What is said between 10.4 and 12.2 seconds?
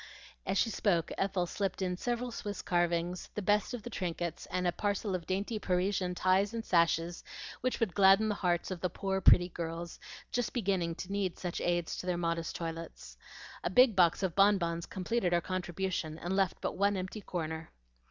beginning to need such aids to their